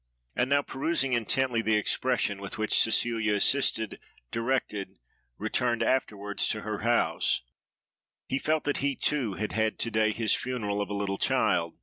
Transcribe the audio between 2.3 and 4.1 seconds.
with which Cecilia assisted,